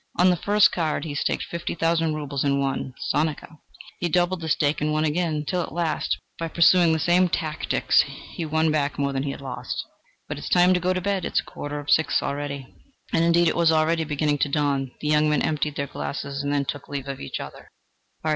[0.15, 3.59] On the first card he staked fifty thousand rubles and won sonika;
[3.99, 8.01] he doubled the stake and won again, till at last, by pursuing the same tactics,
[8.01, 9.85] he won back more than he had lost...
[10.27, 12.73] "But it is time to go to bed: it is a quarter to six already."
[13.13, 16.51] And indeed it was already beginning to dawn: the young men emptied their glasses and
[16.51, 17.69] then took leave of each other.